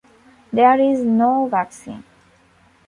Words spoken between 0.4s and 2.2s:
There is no vaccine.